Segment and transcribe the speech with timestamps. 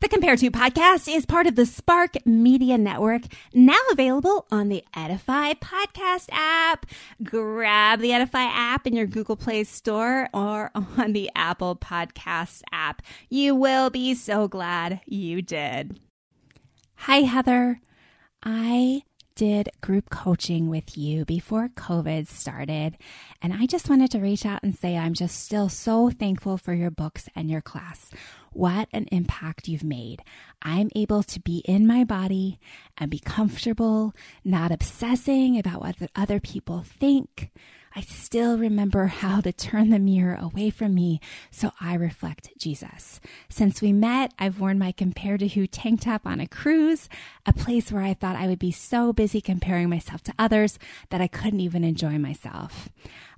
[0.00, 3.22] The Compare To podcast is part of the Spark Media Network,
[3.54, 6.84] now available on the Edify podcast app.
[7.22, 13.00] Grab the Edify app in your Google Play Store or on the Apple Podcasts app.
[13.30, 15.98] You will be so glad you did.
[16.96, 17.80] Hi, Heather.
[18.42, 19.02] I
[19.36, 22.96] did group coaching with you before COVID started.
[23.42, 26.72] And I just wanted to reach out and say I'm just still so thankful for
[26.72, 28.10] your books and your class
[28.56, 30.22] what an impact you've made.
[30.62, 32.58] I'm able to be in my body
[32.96, 37.50] and be comfortable, not obsessing about what other people think.
[37.96, 43.20] I still remember how to turn the mirror away from me so I reflect Jesus.
[43.48, 47.08] Since we met, I've worn my Compare to Who tank top on a cruise,
[47.46, 50.78] a place where I thought I would be so busy comparing myself to others
[51.10, 52.88] that I couldn't even enjoy myself.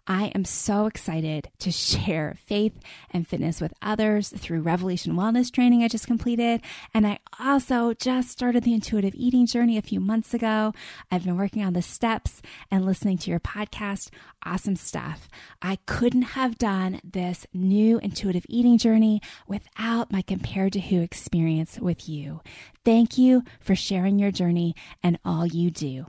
[0.06, 2.78] I am so excited to share faith
[3.10, 6.60] and fitness with others through Revelation Wellness training I just completed.
[6.94, 10.72] And I also just started the intuitive eating journey a few months ago.
[11.10, 14.10] I've been working on the steps and listening to your podcast.
[14.44, 15.28] Awesome stuff.
[15.60, 21.78] I couldn't have done this new intuitive eating journey without my Compare to Who experience
[21.80, 22.40] with you.
[22.84, 26.06] Thank you for sharing your journey and all you do.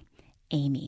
[0.52, 0.88] Amy.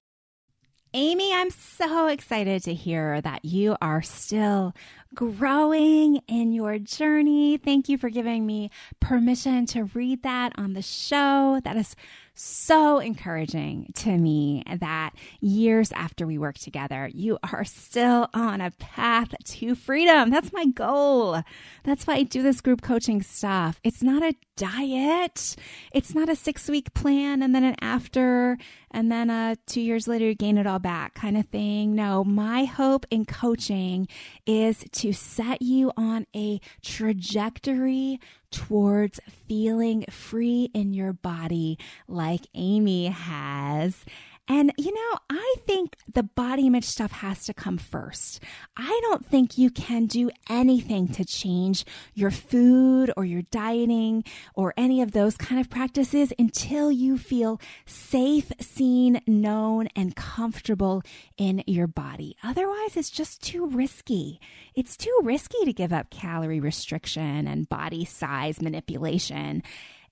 [0.96, 4.74] Amy, I'm so excited to hear that you are still
[5.14, 7.58] growing in your journey.
[7.58, 11.62] Thank you for giving me permission to read that on the show.
[11.64, 11.96] That is
[12.42, 18.72] so encouraging to me that years after we work together, you are still on a
[18.72, 20.30] path to freedom.
[20.30, 21.44] That's my goal.
[21.84, 23.82] That's why I do this group coaching stuff.
[23.84, 25.58] It's not a diet,
[25.94, 28.58] it's not a six week plan and then an after,
[28.92, 31.94] and then uh, two years later you gain it all back kind of thing.
[31.94, 34.08] No, my hope in coaching
[34.46, 38.20] is to set you on a trajectory
[38.52, 44.06] towards feeling free in your body like Amy has.
[44.50, 48.42] And, you know, I think the body image stuff has to come first.
[48.76, 51.86] I don't think you can do anything to change
[52.16, 54.24] your food or your dieting
[54.56, 61.04] or any of those kind of practices until you feel safe, seen, known, and comfortable
[61.38, 62.36] in your body.
[62.44, 64.40] Otherwise, it's just too risky.
[64.74, 69.62] It's too risky to give up calorie restriction and body size manipulation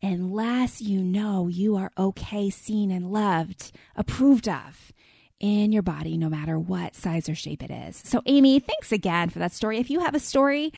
[0.01, 4.91] unless you know you are okay, seen, and loved, approved of
[5.39, 8.01] in your body, no matter what size or shape it is.
[8.03, 9.77] So, Amy, thanks again for that story.
[9.77, 10.73] If you have a story,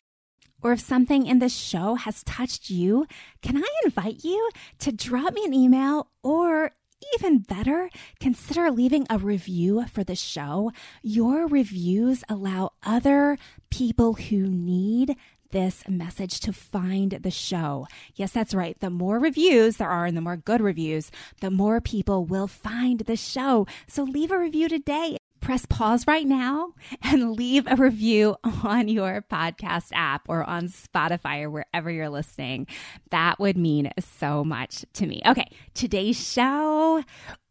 [0.62, 3.08] or if something in this show has touched you,
[3.42, 6.74] can I invite you to drop me an email or
[7.16, 10.72] even better, consider leaving a review for the show.
[11.02, 13.38] Your reviews allow other
[13.70, 15.16] people who need
[15.52, 17.88] this message to find the show.
[18.16, 18.80] Yes, that's right.
[18.80, 21.12] The more reviews there are and the more good reviews,
[21.42, 23.68] the more people will find the show.
[23.88, 25.18] So leave a review today.
[25.42, 31.44] Press pause right now and leave a review on your podcast app or on Spotify
[31.44, 32.68] or wherever you're listening.
[33.12, 35.22] That would mean so much to me.
[35.26, 37.04] Okay, today's show.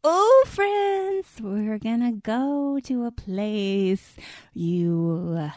[0.05, 4.15] Oh, friends, we're gonna go to a place
[4.55, 5.51] you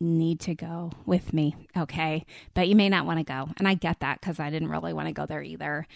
[0.00, 2.24] need to go with me, okay?
[2.54, 3.48] But you may not want to go.
[3.56, 5.86] And I get that because I didn't really want to go there either.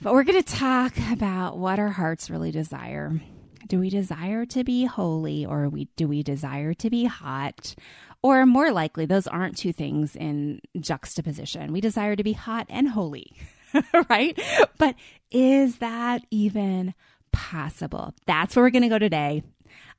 [0.00, 3.20] But we're going to talk about what our hearts really desire.
[3.66, 7.74] Do we desire to be holy or we do we desire to be hot?
[8.22, 11.72] Or more likely, those aren't two things in juxtaposition.
[11.72, 13.32] We desire to be hot and holy,
[14.10, 14.38] right?
[14.76, 14.96] But
[15.30, 16.94] is that even
[17.32, 18.14] possible?
[18.26, 19.42] That's where we're going to go today.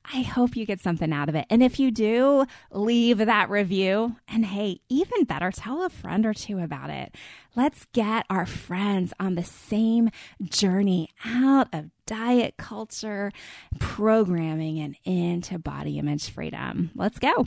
[0.04, 1.46] I hope you get something out of it.
[1.50, 4.16] And if you do, leave that review.
[4.28, 7.14] And hey, even better, tell a friend or two about it.
[7.54, 10.10] Let's get our friends on the same
[10.42, 13.30] journey out of diet culture,
[13.78, 16.90] programming, and into body image freedom.
[16.94, 17.46] Let's go.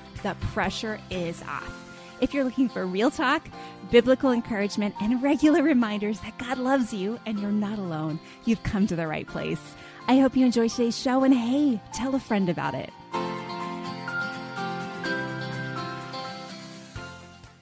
[0.23, 1.77] the pressure is off.
[2.21, 3.47] If you're looking for real talk,
[3.89, 8.85] biblical encouragement, and regular reminders that God loves you and you're not alone, you've come
[8.87, 9.61] to the right place.
[10.07, 12.91] I hope you enjoy today's show, and hey, tell a friend about it.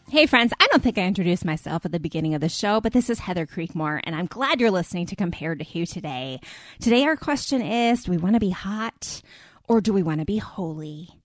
[0.10, 2.94] Hey, friends, I don't think I introduced myself at the beginning of the show, but
[2.94, 6.40] this is Heather Creekmore, and I'm glad you're listening to Compare to Who today.
[6.80, 9.22] Today, our question is Do we want to be hot
[9.68, 11.19] or do we want to be holy?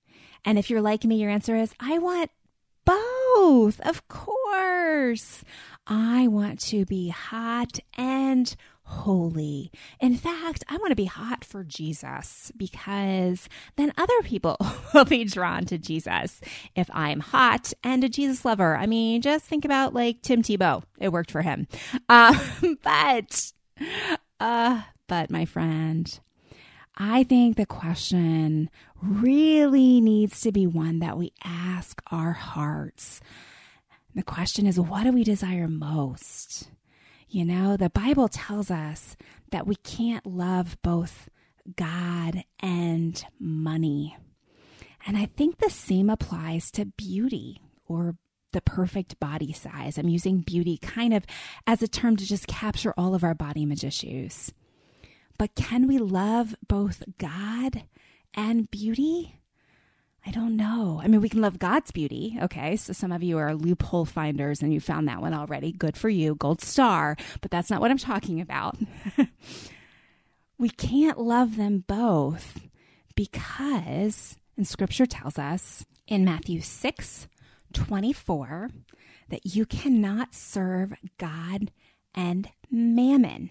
[0.44, 2.31] And if you're like me, your answer is I want
[2.85, 5.44] both, of course.
[5.87, 8.55] I want to be hot and
[8.85, 9.73] holy.
[10.00, 14.56] In fact, I want to be hot for Jesus because then other people
[14.94, 16.41] will be drawn to Jesus
[16.76, 18.76] if I'm hot and a Jesus lover.
[18.76, 20.82] I mean, just think about like Tim Tebow.
[20.99, 21.67] It worked for him.
[22.08, 22.38] Uh,
[22.82, 23.52] but,
[24.38, 26.20] uh, but my friend,
[26.96, 28.70] I think the question
[29.02, 33.20] really needs to be one that we ask our hearts.
[34.14, 36.70] The question is, what do we desire most?
[37.29, 39.17] You know, the Bible tells us
[39.50, 41.29] that we can't love both
[41.75, 44.17] God and money.
[45.05, 48.14] And I think the same applies to beauty or
[48.52, 49.99] the perfect body size.
[49.99, 51.26] I'm using beauty kind of
[51.67, 54.52] as a term to just capture all of our body image issues.
[55.38, 57.84] But can we love both God
[58.34, 59.36] and beauty?
[60.26, 61.00] I don't know.
[61.02, 62.38] I mean, we can love God's beauty.
[62.40, 62.76] Okay.
[62.76, 65.70] So some of you are loophole finders and you found that one already.
[65.70, 66.34] Good for you.
[66.34, 67.16] Gold star.
[67.42, 68.76] But that's not what I'm talking about.
[70.58, 72.60] we can't love them both
[73.14, 77.28] because, and scripture tells us in Matthew 6
[77.72, 78.70] 24
[79.28, 81.70] that you cannot serve God
[82.14, 83.50] and mammon.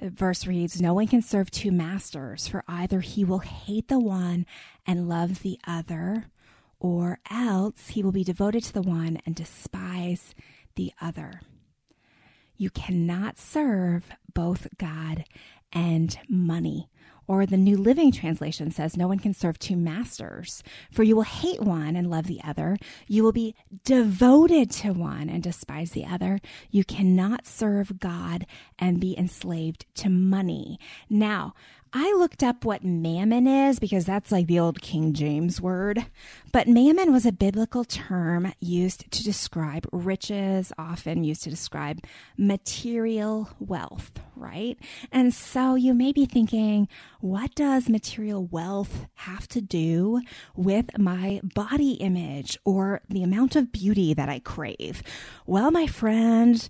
[0.00, 4.46] Verse reads, No one can serve two masters, for either he will hate the one
[4.86, 6.26] and love the other,
[6.78, 10.34] or else he will be devoted to the one and despise
[10.74, 11.40] the other.
[12.56, 15.24] You cannot serve both God
[15.72, 16.88] and money.
[17.28, 21.22] Or the New Living Translation says, No one can serve two masters, for you will
[21.22, 22.76] hate one and love the other.
[23.08, 26.40] You will be devoted to one and despise the other.
[26.70, 28.46] You cannot serve God
[28.78, 30.78] and be enslaved to money.
[31.10, 31.54] Now,
[31.98, 36.04] I looked up what mammon is because that's like the old King James word.
[36.52, 42.04] But mammon was a biblical term used to describe riches, often used to describe
[42.36, 44.78] material wealth, right?
[45.10, 46.86] And so you may be thinking,
[47.20, 50.20] what does material wealth have to do
[50.54, 55.02] with my body image or the amount of beauty that I crave?
[55.46, 56.68] Well, my friend,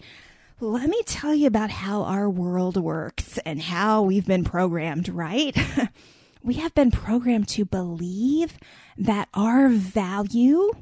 [0.61, 5.55] let me tell you about how our world works and how we've been programmed, right?
[6.43, 8.57] we have been programmed to believe
[8.97, 10.73] that our value,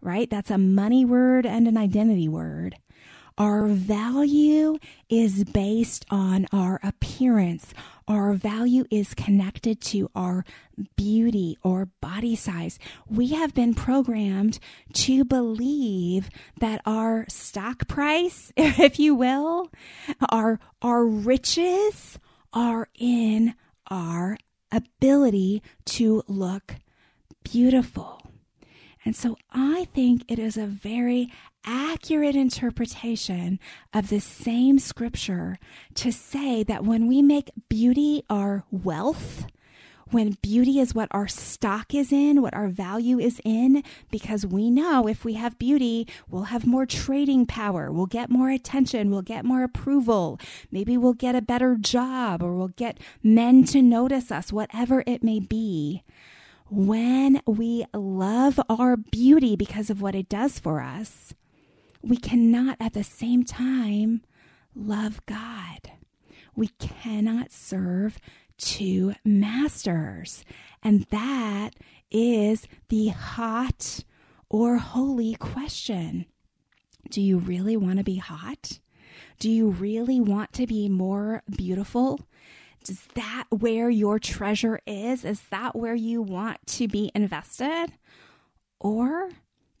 [0.00, 0.28] right?
[0.28, 2.76] That's a money word and an identity word.
[3.38, 7.72] Our value is based on our appearance.
[8.06, 10.44] Our value is connected to our
[10.96, 12.78] beauty or body size.
[13.08, 14.58] We have been programmed
[14.94, 16.28] to believe
[16.60, 19.70] that our stock price, if you will,
[20.30, 22.18] our, our riches
[22.52, 23.54] are in
[23.90, 24.36] our
[24.70, 26.76] ability to look
[27.44, 28.21] beautiful.
[29.04, 31.32] And so I think it is a very
[31.64, 33.58] accurate interpretation
[33.92, 35.58] of the same scripture
[35.94, 39.46] to say that when we make beauty our wealth,
[40.10, 44.70] when beauty is what our stock is in, what our value is in, because we
[44.70, 49.22] know if we have beauty, we'll have more trading power, we'll get more attention, we'll
[49.22, 50.38] get more approval,
[50.70, 55.24] maybe we'll get a better job, or we'll get men to notice us, whatever it
[55.24, 56.02] may be.
[56.74, 61.34] When we love our beauty because of what it does for us,
[62.00, 64.22] we cannot at the same time
[64.74, 65.92] love God.
[66.56, 68.18] We cannot serve
[68.56, 70.46] two masters.
[70.82, 71.72] And that
[72.10, 74.02] is the hot
[74.48, 76.24] or holy question.
[77.10, 78.80] Do you really want to be hot?
[79.38, 82.18] Do you really want to be more beautiful?
[82.90, 85.24] Is that where your treasure is?
[85.24, 87.92] Is that where you want to be invested?
[88.80, 89.30] Or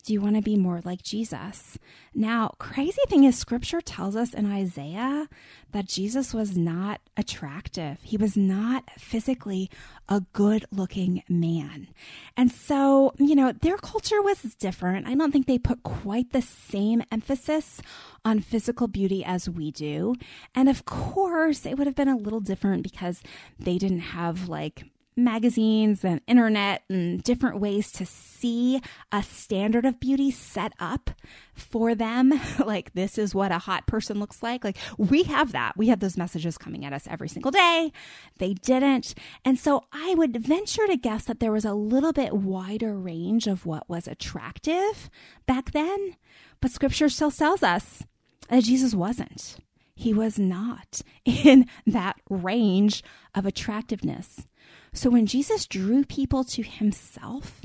[0.04, 1.78] do you want to be more like Jesus?
[2.14, 5.28] Now, crazy thing is, scripture tells us in Isaiah
[5.70, 7.98] that Jesus was not attractive.
[8.02, 9.70] He was not physically
[10.08, 11.88] a good looking man.
[12.36, 15.06] And so, you know, their culture was different.
[15.06, 17.80] I don't think they put quite the same emphasis
[18.24, 20.16] on physical beauty as we do.
[20.54, 23.22] And of course, it would have been a little different because
[23.58, 24.84] they didn't have like
[25.16, 31.10] magazines and internet and different ways to see a standard of beauty set up
[31.54, 32.32] for them.
[32.64, 34.64] like, this is what a hot person looks like.
[34.64, 35.76] Like, we have that.
[35.76, 37.92] We have those messages coming at us every single day.
[38.38, 39.14] They didn't.
[39.44, 43.46] And so I would venture to guess that there was a little bit wider range
[43.46, 45.10] of what was attractive
[45.46, 46.16] back then.
[46.60, 48.04] But scripture still tells us
[48.48, 49.56] that Jesus wasn't.
[49.94, 53.02] He was not in that range
[53.34, 54.46] of attractiveness.
[54.94, 57.62] So when Jesus drew people to himself,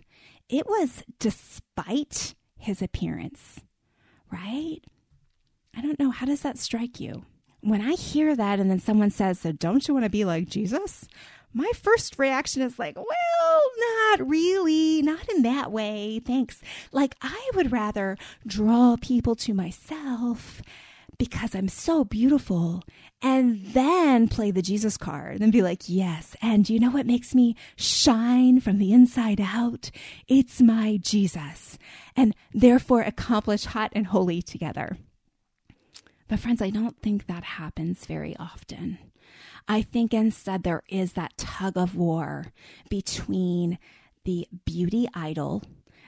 [0.49, 3.59] it was despite his appearance,
[4.31, 4.79] right?
[5.75, 6.11] I don't know.
[6.11, 7.25] How does that strike you?
[7.61, 10.47] When I hear that and then someone says, So don't you want to be like
[10.47, 11.07] Jesus?
[11.53, 15.01] My first reaction is like, Well, not really.
[15.01, 16.21] Not in that way.
[16.25, 16.61] Thanks.
[16.91, 20.61] Like, I would rather draw people to myself
[21.17, 22.83] because I'm so beautiful
[23.21, 26.35] and then play the Jesus card and be like, yes.
[26.41, 29.89] And you know what makes me shine from the inside out?
[30.27, 31.77] It's my Jesus
[32.15, 34.97] and therefore accomplish hot and holy together.
[36.27, 38.99] But friends, I don't think that happens very often.
[39.67, 42.47] I think instead there is that tug of war
[42.89, 43.79] between
[44.23, 45.63] the beauty idol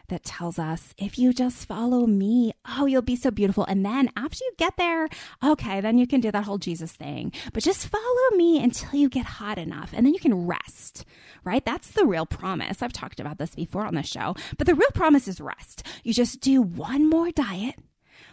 [0.10, 3.64] that tells us if you just follow me, oh, you'll be so beautiful.
[3.66, 5.08] And then after you get there,
[5.44, 7.32] okay, then you can do that whole Jesus thing.
[7.54, 11.06] But just follow me until you get hot enough and then you can rest,
[11.44, 11.66] right?
[11.66, 12.82] That's the real promise.
[12.82, 15.86] I've talked about this before on the show, but the real promise is rest.
[16.04, 17.76] You just do one more diet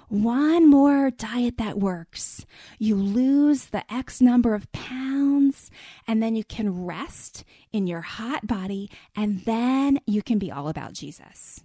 [0.08, 2.46] one more diet that works.
[2.78, 5.70] You lose the X number of pounds,
[6.06, 10.68] and then you can rest in your hot body, and then you can be all
[10.68, 11.62] about Jesus.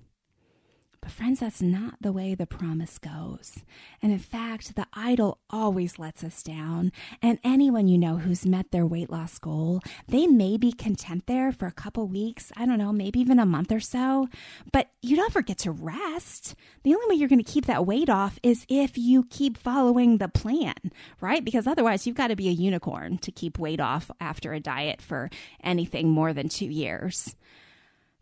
[1.02, 3.64] But, friends, that's not the way the promise goes.
[4.04, 6.92] And in fact, the idol always lets us down.
[7.24, 11.52] And anyone you know who's met their weight loss goal, they may be content there
[11.52, 12.52] for a couple weeks.
[12.56, 14.28] I don't know, maybe even a month or so.
[14.72, 16.54] But you don't ever get to rest.
[16.84, 20.20] The only way you're going to keep that weight off is if you keep following
[20.20, 20.76] the plan,
[21.20, 21.44] right?
[21.44, 25.02] Because otherwise, you've got to be a unicorn to keep weight off after a diet
[25.02, 25.32] for
[25.64, 27.36] anything more than two years.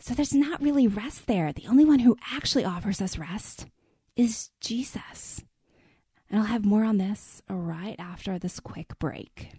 [0.01, 1.51] So there's not really rest there.
[1.51, 3.67] The only one who actually offers us rest
[4.15, 5.43] is Jesus.
[6.29, 9.51] And I'll have more on this right after this quick break.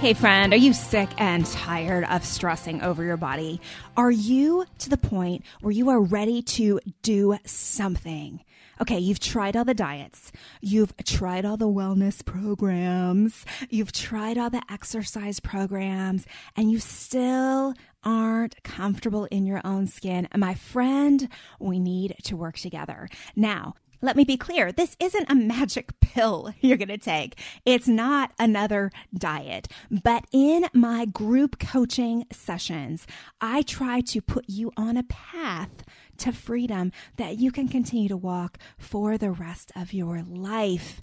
[0.00, 3.60] Hey, friend, are you sick and tired of stressing over your body?
[3.96, 8.44] Are you to the point where you are ready to do something?
[8.80, 14.50] Okay, you've tried all the diets, you've tried all the wellness programs, you've tried all
[14.50, 20.28] the exercise programs, and you still aren't comfortable in your own skin.
[20.36, 21.28] My friend,
[21.58, 23.08] we need to work together.
[23.34, 27.38] Now, let me be clear this isn't a magic pill you're going to take.
[27.64, 29.68] It's not another diet.
[29.90, 33.06] But in my group coaching sessions,
[33.40, 35.70] I try to put you on a path
[36.18, 41.00] to freedom that you can continue to walk for the rest of your life.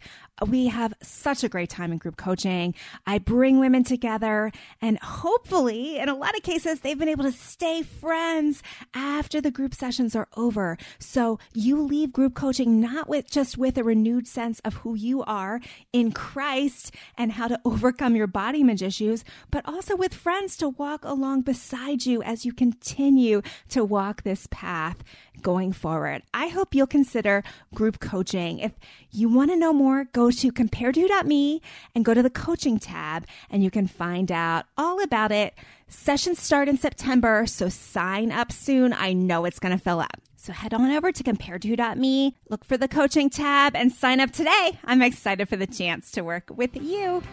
[0.47, 2.73] We have such a great time in group coaching.
[3.05, 4.51] I bring women together,
[4.81, 8.63] and hopefully, in a lot of cases, they've been able to stay friends
[8.95, 10.77] after the group sessions are over.
[10.97, 15.23] So you leave group coaching not with just with a renewed sense of who you
[15.23, 15.61] are
[15.93, 20.69] in Christ and how to overcome your body image issues, but also with friends to
[20.69, 25.02] walk along beside you as you continue to walk this path
[25.41, 26.23] going forward.
[26.33, 27.43] I hope you'll consider
[27.73, 28.59] group coaching.
[28.59, 28.73] If
[29.11, 31.61] you want to know more, go to compareto.me
[31.95, 35.53] and go to the coaching tab and you can find out all about it.
[35.87, 38.93] Sessions start in September, so sign up soon.
[38.93, 40.21] I know it's going to fill up.
[40.35, 44.77] So head on over to compareto.me, look for the coaching tab, and sign up today.
[44.83, 47.23] I'm excited for the chance to work with you.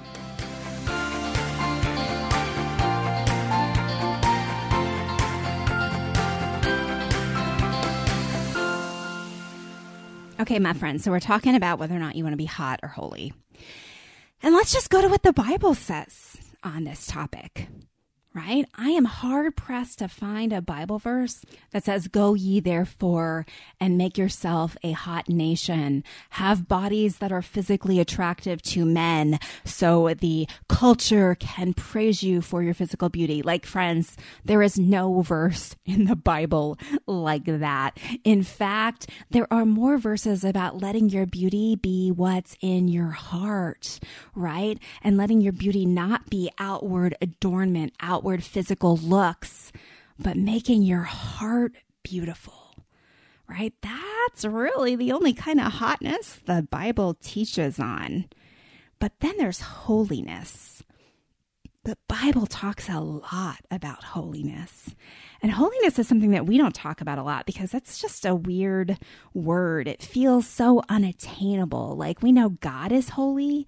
[10.41, 12.81] Okay, my friends, so we're talking about whether or not you want to be hot
[12.83, 13.35] or holy.
[14.43, 17.69] And let's just go to what the Bible says on this topic
[18.33, 18.67] right?
[18.77, 23.45] I am hard pressed to find a Bible verse that says, Go ye therefore
[23.81, 26.05] and make yourself a hot nation.
[26.31, 32.63] Have bodies that are physically attractive to men so the culture can praise you for
[32.63, 33.43] your physical beauty.
[33.43, 37.99] Like, friends, there is no verse in the Bible like that.
[38.23, 43.99] In fact, there are more verses about letting your beauty be what's in your heart,
[44.37, 44.79] right?
[45.03, 49.73] And letting your beauty not be outward adornment, out outward physical looks,
[50.19, 51.73] but making your heart
[52.03, 52.75] beautiful,
[53.49, 53.73] right?
[53.81, 58.27] That's really the only kind of hotness the Bible teaches on.
[58.99, 60.83] But then there's holiness.
[61.85, 64.95] The Bible talks a lot about holiness.
[65.43, 68.35] And holiness is something that we don't talk about a lot because that's just a
[68.35, 68.99] weird
[69.33, 69.89] word.
[69.89, 71.97] It feels so unattainable.
[71.97, 73.67] Like we know God is holy,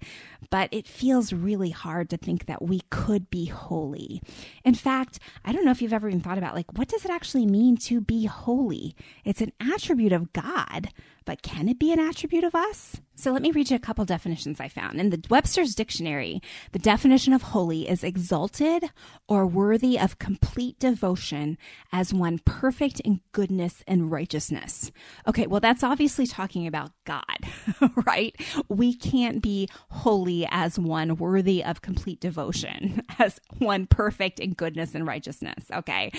[0.49, 4.21] but it feels really hard to think that we could be holy.
[4.63, 7.11] In fact, I don't know if you've ever even thought about like what does it
[7.11, 8.95] actually mean to be holy?
[9.25, 10.89] It's an attribute of God,
[11.25, 13.01] but can it be an attribute of us?
[13.15, 14.99] So let me read you a couple definitions I found.
[14.99, 18.85] In the Webster's Dictionary, the definition of holy is exalted
[19.27, 21.57] or worthy of complete devotion
[21.91, 24.91] as one perfect in goodness and righteousness.
[25.27, 27.23] Okay, well, that's obviously talking about God,
[28.07, 28.35] right?
[28.67, 34.95] We can't be holy as one worthy of complete devotion, as one perfect in goodness
[34.95, 35.65] and righteousness.
[35.71, 36.11] Okay.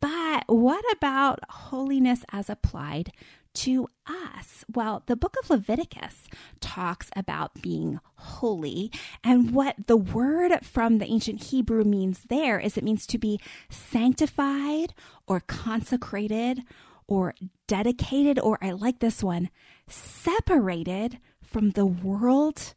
[0.00, 3.12] But what about holiness as applied
[3.54, 4.64] to us?
[4.72, 6.24] Well, the book of Leviticus
[6.60, 8.90] talks about being holy.
[9.22, 13.40] And what the word from the ancient Hebrew means there is it means to be
[13.70, 14.94] sanctified
[15.26, 16.62] or consecrated
[17.06, 17.34] or
[17.66, 19.50] dedicated, or I like this one,
[19.86, 22.74] separated from the world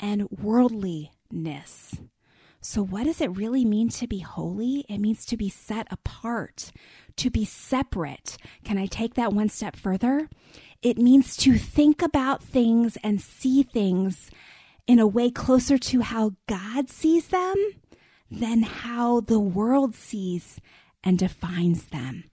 [0.00, 1.96] and worldliness.
[2.68, 4.84] So, what does it really mean to be holy?
[4.88, 6.72] It means to be set apart,
[7.14, 8.38] to be separate.
[8.64, 10.28] Can I take that one step further?
[10.82, 14.32] It means to think about things and see things
[14.88, 17.54] in a way closer to how God sees them
[18.32, 20.60] than how the world sees
[21.04, 22.24] and defines them,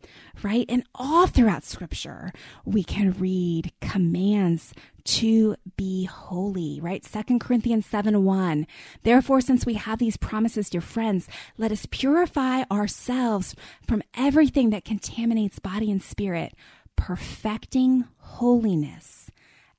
[0.41, 0.65] right?
[0.67, 2.33] And all throughout scripture,
[2.65, 4.73] we can read commands
[5.05, 7.03] to be holy, right?
[7.03, 8.67] Second Corinthians 7 1.
[9.03, 13.55] Therefore, since we have these promises, dear friends, let us purify ourselves
[13.87, 16.53] from everything that contaminates body and spirit,
[16.95, 19.29] perfecting holiness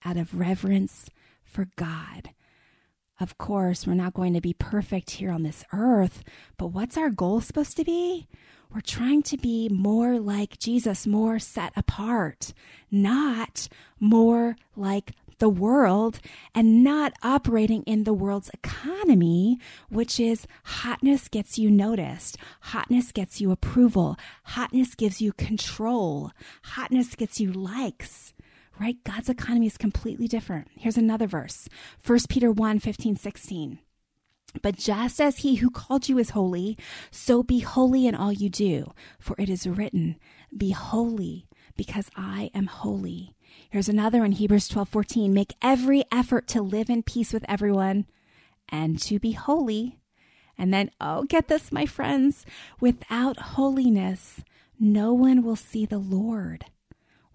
[0.04, 1.08] out of reverence
[1.44, 2.30] for God.
[3.20, 6.24] Of course, we're not going to be perfect here on this earth,
[6.58, 8.26] but what's our goal supposed to be?
[8.74, 12.52] We're trying to be more like Jesus, more set apart,
[12.90, 13.68] not
[14.00, 16.18] more like the world
[16.56, 23.40] and not operating in the world's economy, which is hotness gets you noticed, hotness gets
[23.40, 26.32] you approval, hotness gives you control,
[26.64, 28.34] hotness gets you likes.
[28.80, 28.96] Right?
[29.04, 30.66] God's economy is completely different.
[30.76, 31.68] Here's another verse
[32.04, 33.78] 1 Peter 1 15, 16.
[34.62, 36.78] But just as he who called you is holy,
[37.10, 38.92] so be holy in all you do.
[39.18, 40.16] For it is written,
[40.56, 43.34] Be holy, because I am holy.
[43.70, 45.34] Here's another in Hebrews 12 14.
[45.34, 48.06] Make every effort to live in peace with everyone
[48.68, 49.98] and to be holy.
[50.56, 52.46] And then, oh, get this, my friends.
[52.80, 54.44] Without holiness,
[54.78, 56.66] no one will see the Lord.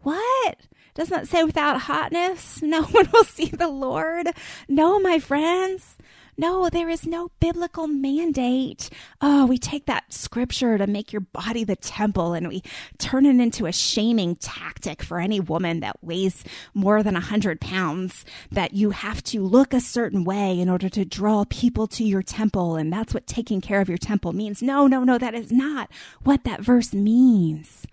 [0.02, 0.68] What?
[0.94, 4.30] Doesn't it say without hotness, no one will see the Lord?
[4.68, 5.98] No, my friends.
[6.40, 8.90] No, there is no biblical mandate.
[9.20, 12.64] Oh, we take that scripture to make your body the temple and we
[12.98, 17.60] turn it into a shaming tactic for any woman that weighs more than a hundred
[17.60, 22.06] pounds that you have to look a certain way in order to draw people to
[22.06, 22.78] your temple.
[22.78, 24.62] And that's what taking care of your temple means.
[24.62, 25.92] No, no, no, that is not
[26.24, 27.86] what that verse means.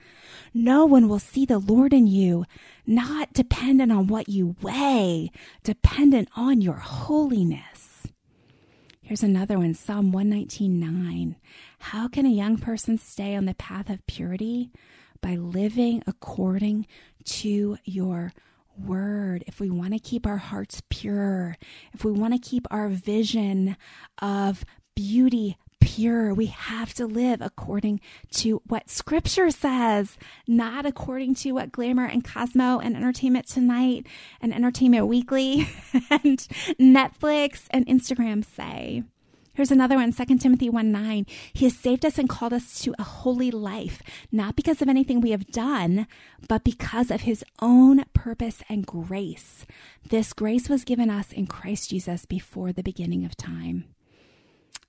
[0.54, 2.44] No one will see the Lord in you,
[2.86, 5.32] not dependent on what you weigh,
[5.64, 7.95] dependent on your holiness.
[9.06, 11.36] Here's another one Psalm 119.9.
[11.78, 14.72] How can a young person stay on the path of purity?
[15.20, 16.88] By living according
[17.26, 18.32] to your
[18.76, 19.44] word.
[19.46, 21.56] If we want to keep our hearts pure,
[21.94, 23.76] if we want to keep our vision
[24.20, 24.64] of
[24.96, 26.34] beauty pure.
[26.34, 28.00] We have to live according
[28.32, 34.06] to what scripture says, not according to what Glamour and Cosmo and Entertainment Tonight
[34.40, 35.68] and Entertainment Weekly
[36.10, 36.38] and
[36.78, 39.04] Netflix and Instagram say.
[39.56, 41.26] Here's another one, 2 Timothy 1 9.
[41.54, 45.22] He has saved us and called us to a holy life, not because of anything
[45.22, 46.06] we have done,
[46.46, 49.64] but because of his own purpose and grace.
[50.10, 53.86] This grace was given us in Christ Jesus before the beginning of time.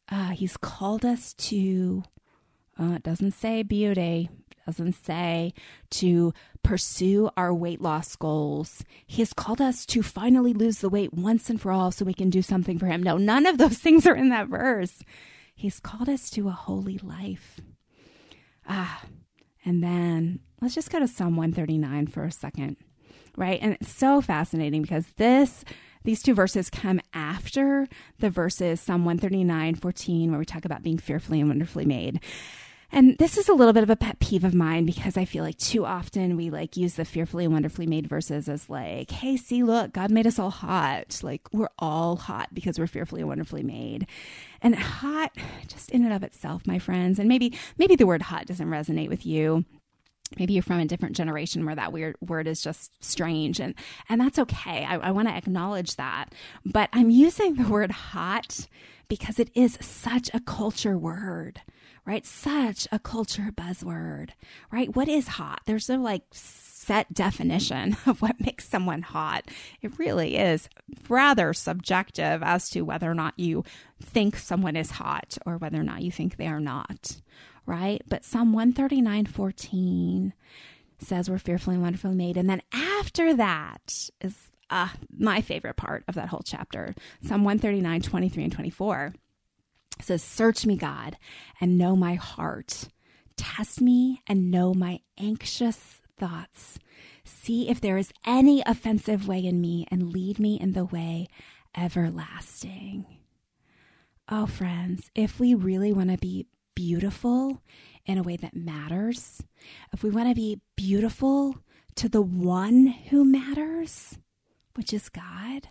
[0.10, 2.04] Uh, he's called us to,
[2.80, 4.30] uh, it doesn't say beauty,
[4.68, 5.54] doesn't say
[5.90, 8.84] to pursue our weight loss goals.
[9.06, 12.14] He has called us to finally lose the weight once and for all so we
[12.14, 13.02] can do something for him.
[13.02, 15.02] No, none of those things are in that verse.
[15.56, 17.60] He's called us to a holy life.
[18.68, 19.02] Ah,
[19.66, 22.76] and then let's just go to Psalm 139 for a second,
[23.38, 23.60] right?
[23.62, 25.64] And it's so fascinating because this
[26.04, 27.88] these two verses come after
[28.20, 32.22] the verses Psalm 139, 14, where we talk about being fearfully and wonderfully made.
[32.92, 35.44] And this is a little bit of a pet peeve of mine because I feel
[35.44, 39.36] like too often we like use the fearfully and wonderfully made verses as like, hey,
[39.36, 41.20] see, look, God made us all hot.
[41.22, 44.08] Like we're all hot because we're fearfully and wonderfully made.
[44.62, 45.36] And hot
[45.68, 49.10] just in and of itself, my friends, and maybe maybe the word hot doesn't resonate
[49.10, 49.66] with you
[50.38, 53.76] maybe you're from a different generation where that weird word is just strange and
[54.10, 54.86] and that's okay.
[54.86, 56.34] I, I want to acknowledge that.
[56.66, 58.68] But i'm using the word hot
[59.08, 61.62] because it is such a culture word
[62.06, 62.26] right?
[62.26, 64.30] Such a culture buzzword
[64.72, 64.96] right?
[64.96, 65.62] What is hot?
[65.66, 69.46] There's no like set definition of what makes someone hot.
[69.82, 70.70] It really is
[71.10, 73.66] rather subjective as to whether or not you
[74.02, 77.18] think someone is hot or whether or not you think they are not
[77.68, 78.02] right?
[78.08, 80.34] But Psalm 139 14
[81.00, 82.38] says we're fearfully and wonderfully made.
[82.38, 84.36] And then after that is
[84.72, 89.14] uh, my favorite part of that whole chapter Psalm 139 23 and 24
[90.02, 91.18] says, Search me, God,
[91.62, 92.90] and know my heart.
[93.36, 96.80] Test me and know my anxious thoughts.
[97.24, 101.28] See if there is any offensive way in me and lead me in the way
[101.76, 103.06] everlasting.
[104.30, 107.64] Oh, friends, if we really want to be beautiful
[108.06, 109.42] in a way that matters,
[109.92, 111.56] if we want to be beautiful
[111.96, 114.20] to the one who matters,
[114.76, 115.70] which is God,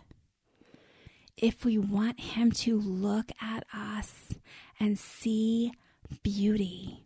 [1.37, 4.33] if we want Him to look at us
[4.81, 5.71] and see
[6.23, 7.05] beauty,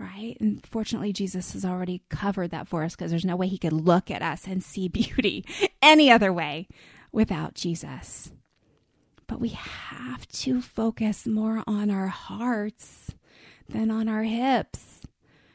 [0.00, 0.36] right?
[0.40, 3.72] And fortunately, Jesus has already covered that for us because there's no way He could
[3.72, 5.44] look at us and see beauty
[5.80, 6.66] any other way
[7.12, 8.32] without Jesus.
[9.28, 13.14] But we have to focus more on our hearts
[13.68, 15.02] than on our hips.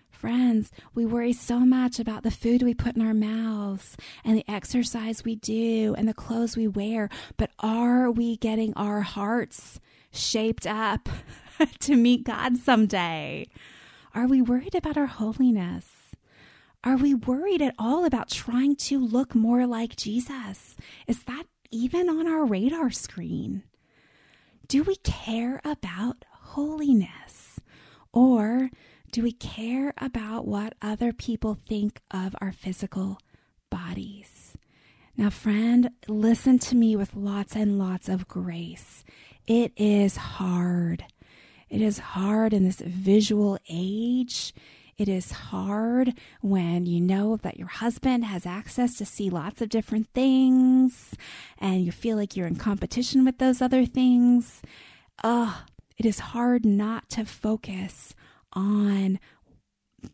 [0.10, 4.49] Friends, we worry so much about the food we put in our mouths and the
[4.49, 10.65] exercise we do and the clothes we wear, but are we getting our hearts shaped
[10.65, 11.10] up
[11.80, 13.47] to meet God someday?
[14.15, 15.88] Are we worried about our holiness?
[16.86, 20.76] Are we worried at all about trying to look more like Jesus?
[21.08, 23.63] Is that even on our radar screen?
[24.67, 27.23] Do we care about holiness?
[28.13, 28.69] Or
[29.12, 33.17] do we care about what other people think of our physical
[33.69, 34.56] bodies?
[35.17, 39.04] Now, friend, listen to me with lots and lots of grace.
[39.45, 41.06] It is hard.
[41.69, 44.54] It is hard in this visual age.
[44.97, 49.69] It is hard when you know that your husband has access to see lots of
[49.69, 51.15] different things
[51.58, 54.62] and you feel like you're in competition with those other things.
[55.23, 55.54] Ugh,
[55.98, 58.16] it is hard not to focus
[58.54, 59.20] on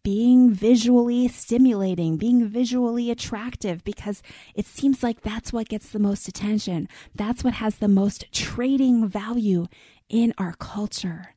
[0.04, 4.22] being visually stimulating, being visually attractive, because
[4.54, 6.88] it seems like that's what gets the most attention.
[7.16, 9.66] That's what has the most trading value
[10.08, 11.34] in our culture.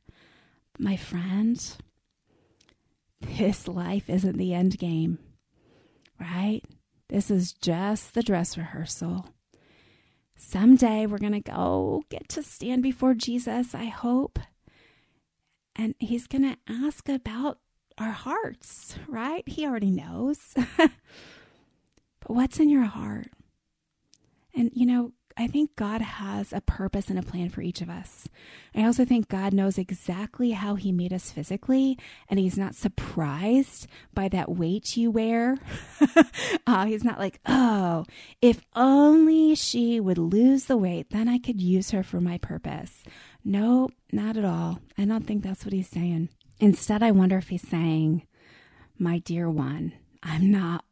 [0.77, 1.59] My friend,
[3.21, 5.17] this life isn't the end game,
[6.19, 6.61] right?
[7.09, 9.32] This is just the dress rehearsal.
[10.45, 14.37] Someday we're going to go get to stand before Jesus, I hope.
[15.75, 17.59] And he's going to ask about
[17.97, 19.47] our hearts, right?
[19.47, 20.53] He already knows.
[20.77, 20.91] but
[22.27, 23.27] what's in your heart?
[24.53, 27.89] And, you know, I think God has a purpose and a plan for each of
[27.89, 28.27] us.
[28.75, 31.97] I also think God knows exactly how He made us physically,
[32.29, 35.57] and He's not surprised by that weight you wear.
[36.67, 38.05] uh, he's not like, oh,
[38.41, 43.03] if only she would lose the weight, then I could use her for my purpose.
[43.43, 44.79] No, not at all.
[44.97, 46.29] I don't think that's what He's saying.
[46.59, 48.27] Instead, I wonder if He's saying,
[48.97, 50.85] my dear one, I'm not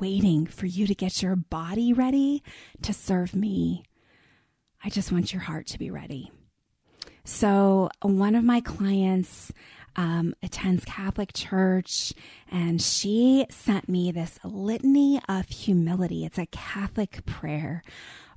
[0.00, 2.42] waiting for you to get your body ready
[2.82, 3.84] to serve me.
[4.82, 6.30] I just want your heart to be ready.
[7.24, 9.52] So, one of my clients
[9.96, 12.12] um, attends Catholic Church,
[12.50, 16.24] and she sent me this litany of humility.
[16.24, 17.82] It's a Catholic prayer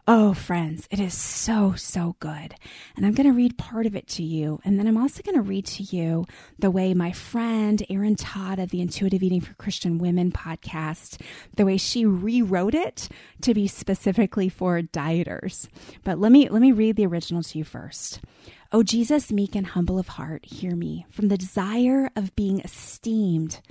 [0.06, 2.56] Oh, friends, it is so, so good.
[2.98, 4.60] And I'm going to read part of it to you.
[4.66, 6.26] And then I'm also going to read to you
[6.60, 11.22] the way my friend Erin Todd of the Intuitive Eating for Christian Women podcast,
[11.56, 13.08] the way she rewrote it
[13.44, 15.70] to be specifically for dieters.
[16.04, 18.20] But let me, let me read the original to you first.
[18.74, 21.06] Oh, Jesus, meek and humble of heart, hear me.
[21.12, 23.62] From the desire of being esteemed,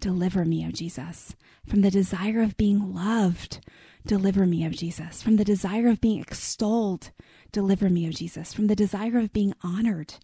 [0.00, 1.36] deliver me, O Jesus.
[1.68, 3.60] From the desire of being loved,
[4.06, 7.10] Deliver me, O Jesus, from the desire of being extolled.
[7.52, 10.14] Deliver me, O Jesus, from the desire of being honored.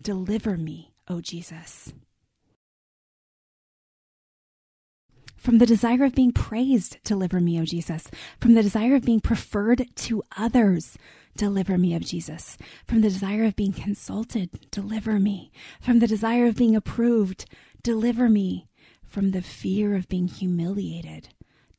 [0.00, 1.92] Deliver me, O Jesus.
[5.36, 8.08] From the desire of being praised, deliver me, O Jesus.
[8.40, 10.96] From the desire of being preferred to others,
[11.36, 12.56] deliver me, O Jesus.
[12.86, 15.50] From the desire of being consulted, deliver me.
[15.80, 17.46] From the desire of being approved,
[17.82, 18.68] deliver me.
[19.04, 21.30] From the fear of being humiliated,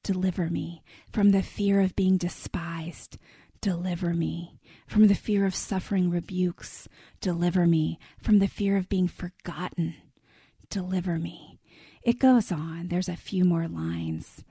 [0.03, 0.83] deliver me.
[1.11, 3.17] From the fear of being despised,
[3.61, 4.59] deliver me.
[4.87, 6.87] From the fear of suffering rebukes,
[7.21, 7.97] deliver me.
[8.21, 9.95] From the fear of being forgotten,
[10.69, 11.59] deliver me.
[12.03, 12.89] It goes on.
[12.89, 14.43] There's a few more lines.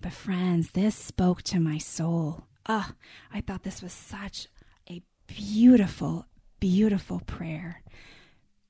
[0.00, 2.46] But, friends, this spoke to my soul.
[2.68, 2.94] Ah, oh,
[3.32, 4.48] I thought this was such
[4.90, 6.26] a beautiful,
[6.58, 7.82] beautiful prayer.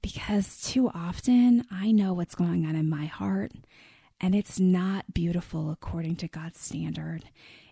[0.03, 3.53] Because too often I know what's going on in my heart,
[4.21, 7.25] and it's not beautiful according to God's standard.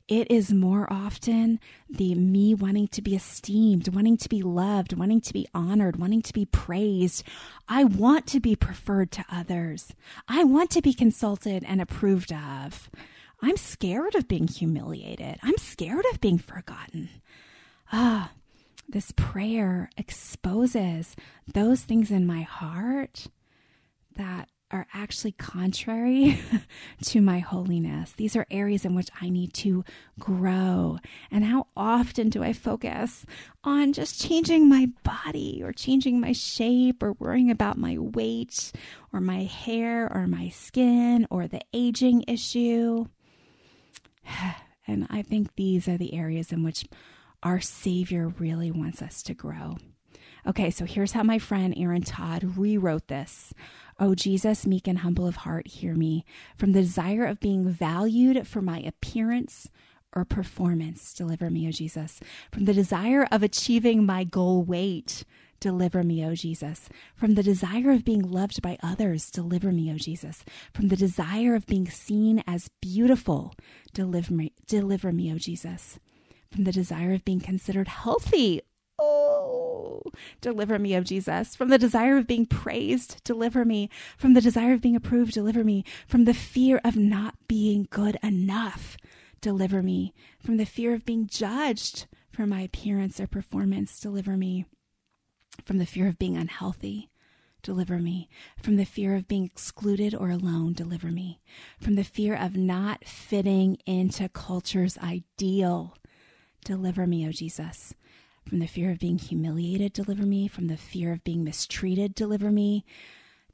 [0.06, 5.22] It is more often the me wanting to be esteemed, wanting to be loved, wanting
[5.22, 7.24] to be honored, wanting to be praised.
[7.68, 9.94] I want to be preferred to others.
[10.28, 12.90] I want to be consulted and approved of.
[13.40, 15.38] I'm scared of being humiliated.
[15.42, 17.08] I'm scared of being forgotten.
[17.90, 18.32] Ah,
[18.86, 21.16] this prayer exposes
[21.50, 23.28] those things in my heart
[24.16, 26.40] that are actually contrary
[27.04, 28.12] to my holiness.
[28.12, 29.84] These are areas in which I need to
[30.18, 30.98] grow.
[31.30, 33.24] And how often do I focus
[33.62, 38.72] on just changing my body or changing my shape or worrying about my weight
[39.12, 43.06] or my hair or my skin or the aging issue?
[44.86, 46.84] And I think these are the areas in which
[47.42, 49.78] our Savior really wants us to grow.
[50.46, 53.54] Okay, so here's how my friend Erin Todd rewrote this.
[54.00, 56.24] Oh, Jesus, meek and humble of heart, hear me.
[56.56, 59.68] From the desire of being valued for my appearance
[60.12, 62.20] or performance, deliver me, O Jesus.
[62.52, 65.24] From the desire of achieving my goal weight,
[65.60, 66.88] deliver me, O Jesus.
[67.14, 70.44] From the desire of being loved by others, deliver me, O Jesus.
[70.72, 73.54] From the desire of being seen as beautiful,
[73.92, 75.98] deliver me, deliver me, O Jesus.
[76.50, 78.60] From the desire of being considered healthy,
[80.40, 81.54] Deliver me, O Jesus.
[81.56, 83.88] From the desire of being praised, deliver me.
[84.16, 85.84] From the desire of being approved, deliver me.
[86.06, 88.96] From the fear of not being good enough,
[89.40, 90.12] deliver me.
[90.38, 94.66] From the fear of being judged for my appearance or performance, deliver me.
[95.64, 97.10] From the fear of being unhealthy,
[97.62, 98.28] deliver me.
[98.60, 101.40] From the fear of being excluded or alone, deliver me.
[101.80, 105.96] From the fear of not fitting into culture's ideal,
[106.64, 107.94] deliver me, O Jesus
[108.46, 110.48] from the fear of being humiliated, deliver me.
[110.48, 112.84] From the fear of being mistreated, deliver me.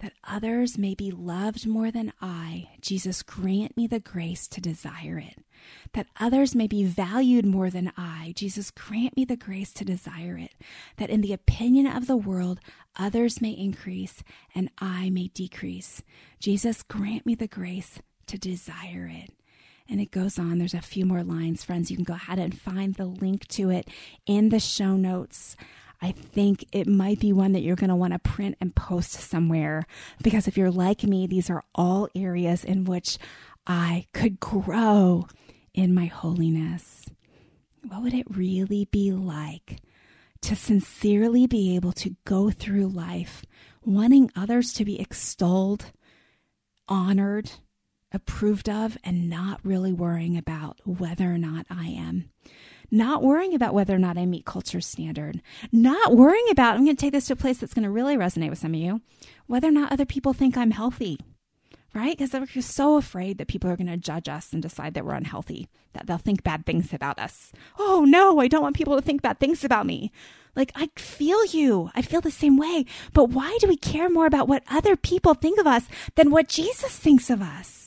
[0.00, 2.70] That others may be loved more than I.
[2.80, 5.44] Jesus, grant me the grace to desire it.
[5.92, 8.32] That others may be valued more than I.
[8.34, 10.54] Jesus, grant me the grace to desire it.
[10.96, 12.60] That in the opinion of the world,
[12.96, 14.22] others may increase
[14.54, 16.02] and I may decrease.
[16.38, 19.30] Jesus, grant me the grace to desire it.
[19.90, 20.58] And it goes on.
[20.58, 21.90] There's a few more lines, friends.
[21.90, 23.88] You can go ahead and find the link to it
[24.24, 25.56] in the show notes.
[26.00, 29.12] I think it might be one that you're going to want to print and post
[29.12, 29.86] somewhere
[30.22, 33.18] because if you're like me, these are all areas in which
[33.66, 35.26] I could grow
[35.74, 37.06] in my holiness.
[37.86, 39.80] What would it really be like
[40.42, 43.44] to sincerely be able to go through life
[43.84, 45.86] wanting others to be extolled,
[46.88, 47.50] honored,
[48.12, 52.30] approved of and not really worrying about whether or not I am.
[52.90, 55.40] Not worrying about whether or not I meet culture standard.
[55.70, 58.16] Not worrying about, I'm going to take this to a place that's going to really
[58.16, 59.00] resonate with some of you,
[59.46, 61.18] whether or not other people think I'm healthy,
[61.94, 62.18] right?
[62.18, 65.14] Because we're so afraid that people are going to judge us and decide that we're
[65.14, 67.52] unhealthy, that they'll think bad things about us.
[67.78, 70.10] Oh no, I don't want people to think bad things about me.
[70.56, 71.92] Like, I feel you.
[71.94, 72.84] I feel the same way.
[73.12, 75.84] But why do we care more about what other people think of us
[76.16, 77.79] than what Jesus thinks of us?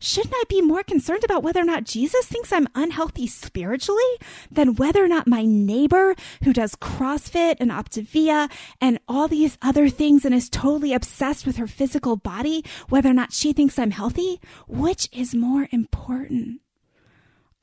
[0.00, 4.02] Shouldn't I be more concerned about whether or not Jesus thinks I'm unhealthy spiritually
[4.50, 9.88] than whether or not my neighbor who does CrossFit and Optavia and all these other
[9.88, 13.92] things and is totally obsessed with her physical body, whether or not she thinks I'm
[13.92, 14.40] healthy?
[14.66, 16.62] Which is more important?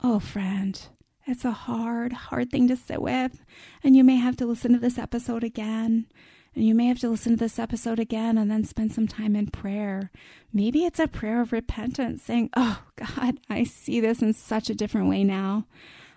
[0.02, 0.80] Oh, friend,
[1.26, 3.44] it's a hard, hard thing to sit with.
[3.82, 6.06] And you may have to listen to this episode again
[6.54, 9.36] and you may have to listen to this episode again and then spend some time
[9.36, 10.10] in prayer.
[10.52, 14.74] Maybe it's a prayer of repentance saying, Oh God, I see this in such a
[14.74, 15.66] different way now.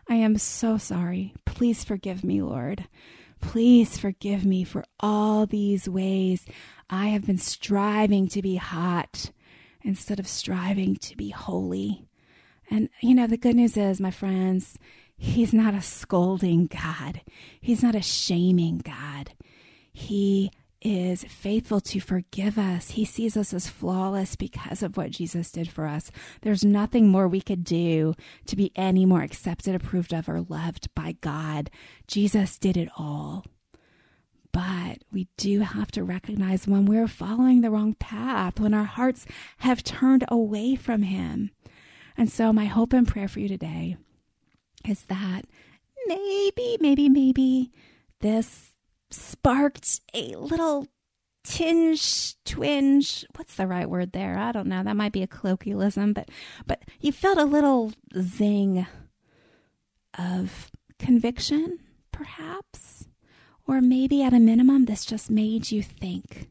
[0.10, 1.34] I am so sorry.
[1.46, 2.88] Please forgive me, Lord.
[3.40, 6.46] Please forgive me for all these ways
[6.90, 9.32] I have been striving to be hot
[9.84, 12.08] instead of striving to be holy.
[12.70, 14.78] And, you know, the good news is, my friends,
[15.18, 17.22] He's not a scolding God.
[17.60, 19.34] He's not a shaming God.
[19.92, 20.52] He
[20.82, 22.92] is faithful to forgive us.
[22.92, 26.12] He sees us as flawless because of what Jesus did for us.
[26.42, 28.16] There's nothing more we could do
[28.48, 31.70] to be any more accepted, approved of, or loved by God.
[32.08, 33.46] Jesus did it all.
[34.52, 39.26] But we do have to recognize when we're following the wrong path, when our hearts
[39.60, 41.52] have turned away from Him.
[42.18, 43.96] And so, my hope and prayer for you today
[44.86, 45.46] is that
[46.06, 47.72] maybe, maybe, maybe
[48.20, 48.71] this
[49.14, 50.88] sparked a little
[51.44, 53.26] tinge twinge.
[53.36, 54.38] What's the right word there?
[54.38, 54.84] I don't know.
[54.84, 56.30] That might be a colloquialism but
[56.68, 58.86] but you felt a little zing
[60.18, 61.80] of conviction
[62.12, 63.08] perhaps?
[63.68, 66.50] Or maybe at a minimum this just made you think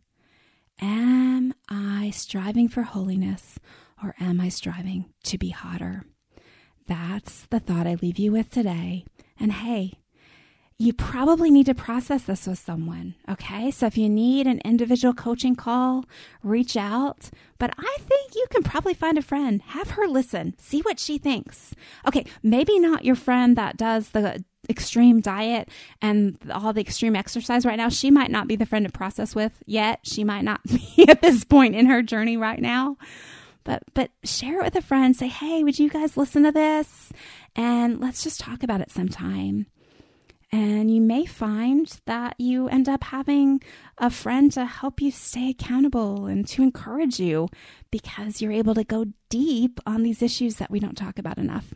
[0.80, 3.58] am i striving for holiness
[4.02, 6.04] or am i striving to be hotter?
[6.86, 9.04] That's the thought i leave you with today.
[9.38, 9.94] And hey
[10.80, 13.14] you probably need to process this with someone.
[13.28, 13.70] Okay.
[13.70, 16.06] So if you need an individual coaching call,
[16.42, 17.28] reach out.
[17.58, 21.18] But I think you can probably find a friend, have her listen, see what she
[21.18, 21.74] thinks.
[22.08, 22.24] Okay.
[22.42, 25.68] Maybe not your friend that does the extreme diet
[26.00, 27.90] and all the extreme exercise right now.
[27.90, 30.00] She might not be the friend to process with yet.
[30.04, 30.62] She might not
[30.96, 32.96] be at this point in her journey right now.
[33.64, 35.14] But but share it with a friend.
[35.14, 37.12] Say, hey, would you guys listen to this?
[37.54, 39.66] And let's just talk about it sometime.
[40.52, 43.62] And you may find that you end up having
[43.98, 47.48] a friend to help you stay accountable and to encourage you
[47.92, 51.72] because you're able to go deep on these issues that we don't talk about enough.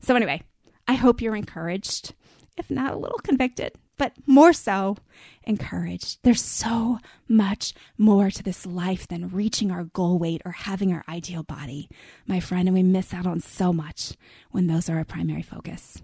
[0.00, 0.42] So, anyway,
[0.86, 2.14] I hope you're encouraged,
[2.58, 4.96] if not a little convicted, but more so
[5.44, 6.18] encouraged.
[6.22, 11.04] There's so much more to this life than reaching our goal weight or having our
[11.08, 11.88] ideal body,
[12.26, 14.14] my friend, and we miss out on so much
[14.50, 16.02] when those are our primary focus.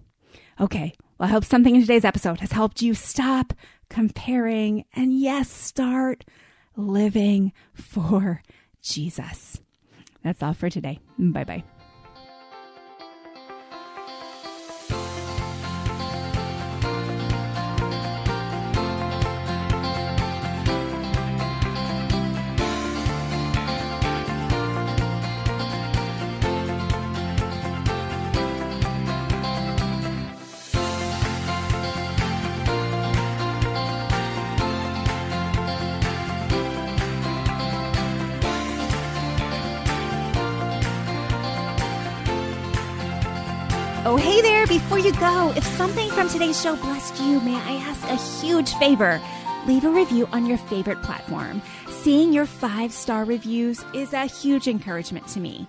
[0.60, 3.52] Okay, well, I hope something in today's episode has helped you stop
[3.88, 6.24] comparing and, yes, start
[6.76, 8.42] living for
[8.82, 9.60] Jesus.
[10.22, 10.98] That's all for today.
[11.18, 11.64] Bye bye.
[44.74, 48.74] Before you go, if something from today's show blessed you, may I ask a huge
[48.74, 49.22] favor?
[49.68, 51.62] Leave a review on your favorite platform.
[51.88, 55.68] Seeing your five star reviews is a huge encouragement to me.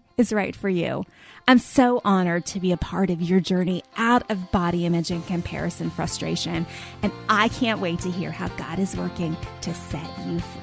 [0.21, 1.03] is right for you.
[1.47, 5.25] I'm so honored to be a part of your journey out of body image and
[5.25, 6.65] comparison frustration,
[7.01, 10.61] and I can't wait to hear how God is working to set you free.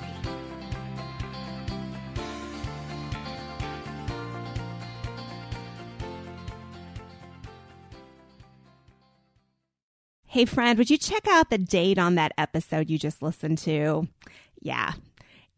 [10.27, 14.07] Hey, friend, would you check out the date on that episode you just listened to?
[14.61, 14.93] Yeah,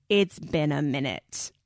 [0.08, 1.52] it's been a minute.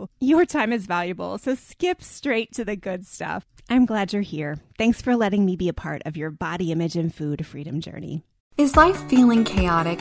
[0.00, 0.08] you.
[0.20, 3.44] Your time is valuable, so skip straight to the good stuff.
[3.68, 4.58] I'm glad you're here.
[4.78, 8.24] Thanks for letting me be a part of your body image and food freedom journey.
[8.56, 10.00] Is life feeling chaotic?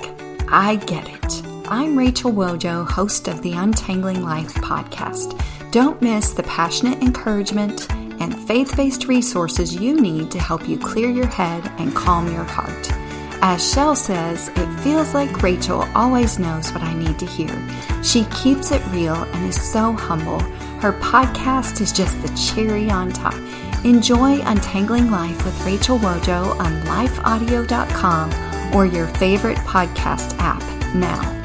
[0.49, 1.43] I get it.
[1.69, 5.39] I'm Rachel Wojo, host of the Untangling Life podcast.
[5.71, 11.09] Don't miss the passionate encouragement and faith based resources you need to help you clear
[11.09, 13.08] your head and calm your heart.
[13.41, 17.49] As Shell says, it feels like Rachel always knows what I need to hear.
[18.03, 20.39] She keeps it real and is so humble.
[20.81, 23.35] Her podcast is just the cherry on top.
[23.85, 30.61] Enjoy Untangling Life with Rachel Wojo on lifeaudio.com or your favorite podcast app
[30.93, 31.38] now.